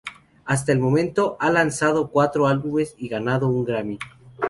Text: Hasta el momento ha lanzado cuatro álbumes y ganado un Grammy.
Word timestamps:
Hasta 0.45 0.71
el 0.71 0.79
momento 0.79 1.37
ha 1.39 1.51
lanzado 1.51 2.09
cuatro 2.09 2.47
álbumes 2.47 2.95
y 2.97 3.07
ganado 3.07 3.49
un 3.49 3.63
Grammy. 3.63 3.99